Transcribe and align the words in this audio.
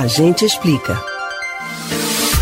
A 0.00 0.06
gente 0.06 0.46
explica. 0.46 0.98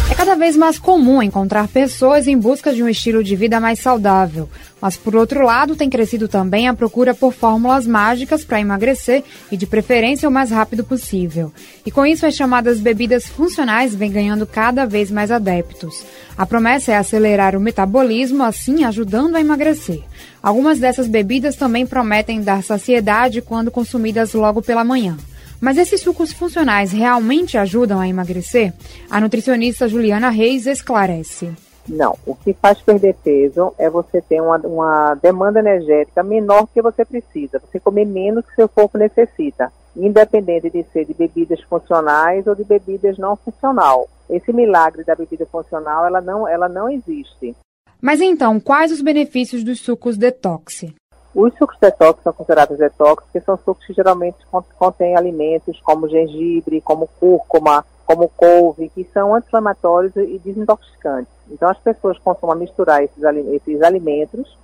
É 0.08 0.14
cada 0.14 0.36
vez 0.36 0.56
mais 0.56 0.78
comum 0.78 1.20
encontrar 1.20 1.66
pessoas 1.66 2.28
em 2.28 2.38
busca 2.38 2.72
de 2.72 2.84
um 2.84 2.88
estilo 2.88 3.24
de 3.24 3.34
vida 3.34 3.58
mais 3.58 3.80
saudável. 3.80 4.48
Mas, 4.80 4.96
por 4.96 5.16
outro 5.16 5.44
lado, 5.44 5.74
tem 5.74 5.90
crescido 5.90 6.28
também 6.28 6.68
a 6.68 6.72
procura 6.72 7.16
por 7.16 7.32
fórmulas 7.32 7.84
mágicas 7.84 8.44
para 8.44 8.60
emagrecer 8.60 9.24
e, 9.50 9.56
de 9.56 9.66
preferência, 9.66 10.28
o 10.28 10.30
mais 10.30 10.52
rápido 10.52 10.84
possível. 10.84 11.52
E 11.84 11.90
com 11.90 12.06
isso, 12.06 12.24
as 12.24 12.36
chamadas 12.36 12.78
bebidas 12.78 13.26
funcionais 13.26 13.92
vêm 13.92 14.12
ganhando 14.12 14.46
cada 14.46 14.86
vez 14.86 15.10
mais 15.10 15.32
adeptos. 15.32 16.04
A 16.36 16.46
promessa 16.46 16.92
é 16.92 16.96
acelerar 16.96 17.56
o 17.56 17.60
metabolismo, 17.60 18.44
assim 18.44 18.84
ajudando 18.84 19.34
a 19.34 19.40
emagrecer. 19.40 20.04
Algumas 20.40 20.78
dessas 20.78 21.08
bebidas 21.08 21.56
também 21.56 21.84
prometem 21.84 22.40
dar 22.40 22.62
saciedade 22.62 23.42
quando 23.42 23.68
consumidas 23.68 24.32
logo 24.32 24.62
pela 24.62 24.84
manhã. 24.84 25.16
Mas 25.60 25.76
esses 25.76 26.00
sucos 26.00 26.32
funcionais 26.32 26.92
realmente 26.92 27.58
ajudam 27.58 28.00
a 28.00 28.08
emagrecer? 28.08 28.72
A 29.10 29.20
nutricionista 29.20 29.88
Juliana 29.88 30.30
Reis 30.30 30.66
esclarece. 30.66 31.52
Não, 31.88 32.16
o 32.26 32.34
que 32.34 32.52
faz 32.52 32.80
perder 32.82 33.16
peso 33.24 33.72
é 33.78 33.88
você 33.88 34.20
ter 34.20 34.40
uma, 34.40 34.58
uma 34.58 35.14
demanda 35.14 35.58
energética 35.58 36.22
menor 36.22 36.68
que 36.72 36.82
você 36.82 37.04
precisa, 37.04 37.58
você 37.58 37.80
comer 37.80 38.04
menos 38.04 38.44
que 38.44 38.54
seu 38.54 38.68
corpo 38.68 38.98
necessita, 38.98 39.72
independente 39.96 40.70
de 40.70 40.84
ser 40.92 41.06
de 41.06 41.14
bebidas 41.14 41.62
funcionais 41.62 42.46
ou 42.46 42.54
de 42.54 42.62
bebidas 42.62 43.16
não 43.16 43.36
funcional. 43.36 44.08
Esse 44.28 44.52
milagre 44.52 45.02
da 45.02 45.14
bebida 45.14 45.46
funcional, 45.46 46.06
ela 46.06 46.20
não, 46.20 46.46
ela 46.46 46.68
não 46.68 46.90
existe. 46.90 47.56
Mas 48.00 48.20
então, 48.20 48.60
quais 48.60 48.92
os 48.92 49.00
benefícios 49.00 49.64
dos 49.64 49.80
sucos 49.80 50.18
detox? 50.18 50.84
Os 51.40 51.54
sucos 51.54 51.78
detox 51.78 52.20
são 52.24 52.32
considerados 52.32 52.78
detox, 52.78 53.22
porque 53.22 53.40
são 53.40 53.56
sucos 53.58 53.86
que 53.86 53.92
geralmente 53.92 54.38
contêm 54.76 55.16
alimentos 55.16 55.80
como 55.82 56.08
gengibre, 56.08 56.80
como 56.80 57.08
cúrcuma, 57.20 57.84
como 58.04 58.28
couve, 58.36 58.88
que 58.88 59.08
são 59.14 59.32
anti-inflamatórios 59.32 60.16
e 60.16 60.36
desintoxicantes. 60.40 61.32
Então 61.48 61.68
as 61.68 61.78
pessoas 61.78 62.18
costumam 62.18 62.56
misturar 62.56 63.04
esses, 63.04 63.22
esses 63.52 63.80
alimentos 63.82 64.58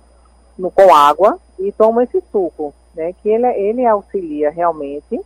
no, 0.57 0.69
com 0.69 0.93
água 0.93 1.39
e 1.57 1.71
tomam 1.71 2.01
esse 2.01 2.21
suco, 2.29 2.73
né, 2.93 3.13
que 3.23 3.29
ele, 3.29 3.47
ele 3.53 3.85
auxilia 3.85 4.51
realmente, 4.51 5.17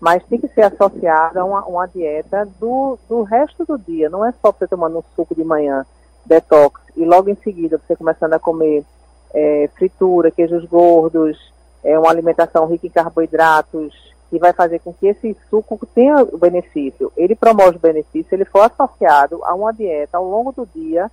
mas 0.00 0.24
tem 0.24 0.40
que 0.40 0.48
ser 0.48 0.62
associado 0.62 1.38
a 1.38 1.44
uma, 1.44 1.66
uma 1.66 1.86
dieta 1.86 2.48
do, 2.58 2.98
do 3.06 3.24
resto 3.24 3.66
do 3.66 3.76
dia. 3.76 4.08
Não 4.08 4.24
é 4.24 4.32
só 4.40 4.50
você 4.50 4.66
tomando 4.66 5.00
um 5.00 5.04
suco 5.14 5.34
de 5.34 5.44
manhã, 5.44 5.84
detox, 6.24 6.80
e 6.96 7.04
logo 7.04 7.28
em 7.28 7.36
seguida 7.44 7.78
você 7.86 7.94
começando 7.94 8.32
a 8.32 8.38
comer 8.38 8.86
é, 9.34 9.68
fritura, 9.74 10.30
queijos 10.30 10.64
gordos, 10.64 11.36
é 11.82 11.98
uma 11.98 12.08
alimentação 12.08 12.66
rica 12.66 12.86
em 12.86 12.90
carboidratos, 12.90 13.92
que 14.30 14.38
vai 14.38 14.52
fazer 14.52 14.78
com 14.80 14.92
que 14.92 15.06
esse 15.06 15.36
suco 15.50 15.86
tenha 15.94 16.22
o 16.22 16.38
benefício. 16.38 17.12
Ele 17.16 17.34
promove 17.34 17.76
o 17.76 17.80
benefício, 17.80 18.34
ele 18.34 18.44
for 18.44 18.62
associado 18.62 19.44
a 19.44 19.54
uma 19.54 19.72
dieta 19.72 20.16
ao 20.16 20.24
longo 20.24 20.52
do 20.52 20.66
dia 20.74 21.10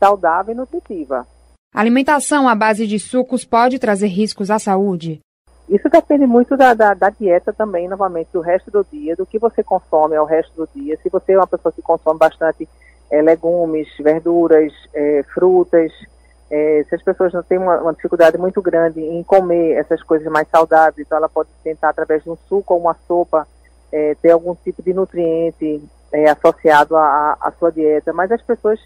saudável 0.00 0.54
e 0.54 0.56
nutritiva. 0.56 1.26
A 1.74 1.80
alimentação 1.80 2.48
à 2.48 2.54
base 2.54 2.86
de 2.86 2.98
sucos 2.98 3.44
pode 3.44 3.78
trazer 3.78 4.06
riscos 4.06 4.50
à 4.50 4.58
saúde? 4.58 5.20
Isso 5.68 5.88
depende 5.88 6.26
muito 6.26 6.56
da, 6.56 6.74
da, 6.74 6.94
da, 6.94 7.10
dieta 7.10 7.52
também, 7.52 7.88
novamente, 7.88 8.28
do 8.32 8.40
resto 8.40 8.70
do 8.70 8.86
dia, 8.90 9.16
do 9.16 9.26
que 9.26 9.38
você 9.38 9.62
consome 9.62 10.14
ao 10.14 10.24
resto 10.24 10.52
do 10.54 10.68
dia. 10.74 10.96
Se 11.02 11.08
você 11.08 11.32
é 11.32 11.38
uma 11.38 11.46
pessoa 11.46 11.72
que 11.72 11.82
consome 11.82 12.18
bastante 12.18 12.68
é, 13.10 13.20
legumes, 13.20 13.88
verduras, 13.98 14.72
é, 14.94 15.24
frutas, 15.34 15.92
é, 16.50 16.84
se 16.88 16.94
as 16.94 17.02
pessoas 17.02 17.32
não 17.32 17.42
têm 17.42 17.58
uma, 17.58 17.80
uma, 17.80 17.92
dificuldade 17.92 18.38
muito 18.38 18.62
grande 18.62 19.00
em 19.00 19.22
comer 19.22 19.72
essas 19.72 20.02
coisas 20.02 20.30
mais 20.30 20.48
saudáveis, 20.48 20.98
então 20.98 21.18
ela 21.18 21.28
pode 21.28 21.48
tentar, 21.64 21.88
através 21.88 22.22
de 22.22 22.30
um 22.30 22.36
suco 22.48 22.74
ou 22.74 22.80
uma 22.80 22.96
sopa, 23.06 23.46
é, 23.90 24.14
ter 24.16 24.30
algum 24.30 24.54
tipo 24.54 24.82
de 24.82 24.92
nutriente 24.92 25.82
é, 26.12 26.30
associado 26.30 26.96
à 26.96 27.52
sua 27.58 27.72
dieta. 27.72 28.12
Mas 28.12 28.30
as 28.30 28.42
pessoas 28.42 28.78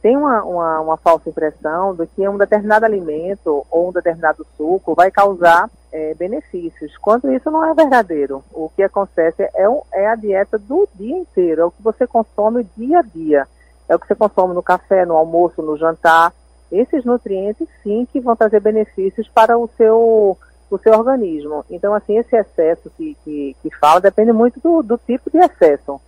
têm 0.00 0.16
uma, 0.16 0.42
uma, 0.42 0.80
uma, 0.80 0.96
falsa 0.96 1.28
impressão 1.28 1.94
de 1.94 2.06
que 2.06 2.26
um 2.26 2.38
determinado 2.38 2.84
alimento 2.84 3.64
ou 3.70 3.88
um 3.88 3.92
determinado 3.92 4.46
suco 4.56 4.94
vai 4.94 5.10
causar 5.10 5.70
é, 5.92 6.14
benefícios, 6.14 6.96
quando 6.96 7.30
isso 7.30 7.50
não 7.50 7.64
é 7.64 7.74
verdadeiro. 7.74 8.42
O 8.52 8.70
que 8.70 8.82
acontece 8.82 9.42
é, 9.42 9.66
é 9.92 10.08
a 10.08 10.14
dieta 10.14 10.58
do 10.58 10.88
dia 10.94 11.16
inteiro, 11.16 11.60
é 11.60 11.64
o 11.66 11.70
que 11.70 11.82
você 11.82 12.06
consome 12.06 12.66
dia 12.76 13.00
a 13.00 13.02
dia. 13.02 13.46
É 13.88 13.94
o 13.94 13.98
que 13.98 14.06
você 14.06 14.14
consome 14.14 14.54
no 14.54 14.62
café, 14.62 15.04
no 15.04 15.16
almoço, 15.16 15.60
no 15.60 15.76
jantar, 15.76 16.32
esses 16.72 17.04
nutrientes 17.04 17.68
sim 17.82 18.06
que 18.10 18.18
vão 18.18 18.34
trazer 18.34 18.60
benefícios 18.60 19.28
para 19.28 19.58
o 19.58 19.68
seu, 19.76 20.36
o 20.70 20.78
seu 20.78 20.92
organismo. 20.94 21.64
Então, 21.70 21.94
assim, 21.94 22.16
esse 22.16 22.34
excesso 22.34 22.90
que, 22.96 23.16
que, 23.22 23.56
que 23.62 23.76
fala 23.76 24.00
depende 24.00 24.32
muito 24.32 24.58
do, 24.60 24.82
do 24.82 24.98
tipo 24.98 25.30
de 25.30 25.38
excesso. 25.38 26.00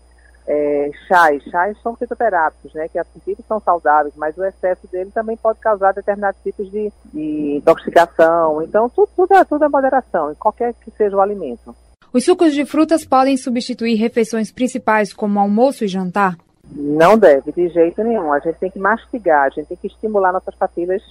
É, 0.47 0.91
chás, 1.08 1.42
chás 1.44 1.76
são 1.82 1.97
fitoterápicos, 1.97 2.74
né, 2.74 2.86
que 2.88 2.98
a 2.98 3.04
princípio 3.04 3.42
são 3.48 3.58
saudáveis, 3.60 4.12
mas 4.14 4.36
o 4.36 4.44
excesso 4.44 4.86
dele 4.92 5.10
também 5.10 5.38
pode 5.38 5.58
causar 5.58 5.92
determinados 5.92 6.38
tipos 6.42 6.70
de, 6.70 6.92
de 7.12 7.56
intoxicação. 7.56 8.60
Então, 8.62 8.91
tudo, 8.91 9.08
tudo, 9.16 9.34
é, 9.34 9.44
tudo 9.44 9.64
é 9.64 9.69
moderação, 9.69 10.32
em 10.32 10.34
qualquer 10.34 10.74
que 10.74 10.91
seja 10.91 11.16
o 11.16 11.20
alimento. 11.20 11.74
Os 12.12 12.24
sucos 12.24 12.53
de 12.53 12.64
frutas 12.64 13.04
podem 13.04 13.36
substituir 13.36 13.97
refeições 13.97 14.53
principais 14.53 15.12
como 15.12 15.41
almoço 15.41 15.84
e 15.84 15.88
jantar? 15.88 16.36
Não 16.72 17.16
deve, 17.16 17.52
de 17.52 17.69
jeito 17.69 18.02
nenhum. 18.02 18.32
A 18.32 18.38
gente 18.38 18.56
tem 18.56 18.70
que 18.70 18.78
mastigar, 18.78 19.47
a 19.47 19.48
gente 19.48 19.69
tem 19.69 19.76
que 19.76 19.86
estimular 19.86 20.32
nossas 20.32 20.54
papilas 20.54 21.02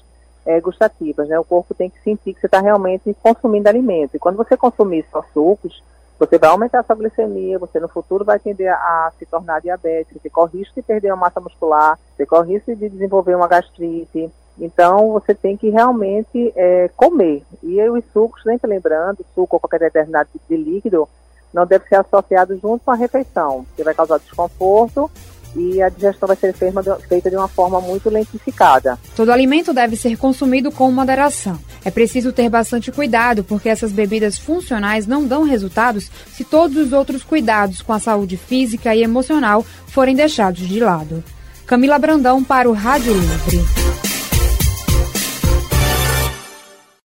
é, 0.46 0.60
gustativas, 0.60 1.28
né? 1.28 1.40
O 1.40 1.44
corpo 1.44 1.74
tem 1.74 1.90
que 1.90 2.02
sentir 2.02 2.34
que 2.34 2.40
você 2.40 2.48
está 2.48 2.60
realmente 2.60 3.16
consumindo 3.22 3.70
alimento. 3.70 4.16
E 4.16 4.20
quando 4.20 4.38
você 4.38 4.58
consumir 4.58 5.06
só 5.12 5.24
sucos, 5.34 5.82
você 6.20 6.38
vai 6.38 6.50
aumentar 6.50 6.80
a 6.80 6.84
sua 6.84 6.96
glicemia, 6.96 7.60
você 7.60 7.80
no 7.80 7.88
futuro 7.88 8.24
vai 8.24 8.40
tender 8.40 8.72
a, 8.72 8.76
a 8.76 9.12
se 9.18 9.26
tornar 9.26 9.62
diabético, 9.62 10.20
você 10.22 10.30
corre 10.30 10.60
risco 10.60 10.76
de 10.76 10.82
perder 10.82 11.10
a 11.10 11.16
massa 11.16 11.40
muscular, 11.40 11.98
você 12.16 12.26
corre 12.26 12.54
risco 12.54 12.76
de 12.76 12.90
desenvolver 12.90 13.36
uma 13.36 13.48
gastrite. 13.48 14.32
Então, 14.60 15.12
você 15.14 15.34
tem 15.34 15.58
que 15.58 15.70
realmente 15.70 16.54
é, 16.56 16.90
comer. 16.96 17.44
E 17.64 17.82
os 17.90 18.04
sucos, 18.14 18.44
sempre 18.44 18.70
lembrando, 18.70 19.26
suco 19.34 19.56
ou 19.56 19.60
qualquer 19.60 19.80
determinado 19.80 20.30
tipo 20.32 20.46
de 20.48 20.56
líquido, 20.56 21.10
não 21.52 21.66
deve 21.66 21.88
ser 21.88 21.96
associado 21.96 22.58
junto 22.58 22.84
com 22.84 22.92
a 22.92 22.96
refeição, 22.96 23.64
porque 23.66 23.84
vai 23.84 23.94
causar 23.94 24.20
desconforto 24.20 25.10
e 25.56 25.82
a 25.82 25.90
digestão 25.90 26.28
vai 26.28 26.36
ser 26.36 26.54
feita 26.54 27.30
de 27.30 27.36
uma 27.36 27.48
forma 27.48 27.80
muito 27.80 28.10
lentificada. 28.10 28.98
Todo 29.16 29.32
alimento 29.32 29.74
deve 29.74 29.96
ser 29.96 30.18
consumido 30.18 30.72
com 30.72 30.92
moderação. 30.92 31.60
É 31.86 31.92
preciso 31.92 32.32
ter 32.32 32.50
bastante 32.50 32.92
cuidado, 32.92 33.44
porque 33.44 33.70
essas 33.70 33.92
bebidas 33.92 34.38
funcionais 34.38 35.06
não 35.06 35.26
dão 35.26 35.44
resultados 35.44 36.10
se 36.34 36.44
todos 36.44 36.78
os 36.78 36.94
outros 36.94 37.24
cuidados 37.24 37.82
com 37.82 37.94
a 37.94 38.00
saúde 38.00 38.38
física 38.38 38.96
e 38.96 39.04
emocional 39.04 39.66
forem 39.88 40.16
deixados 40.16 40.68
de 40.68 40.80
lado. 40.80 41.24
Camila 41.66 41.98
Brandão 41.98 42.44
para 42.44 42.70
o 42.70 42.74
Rádio 42.74 43.14
Livre. 43.14 44.03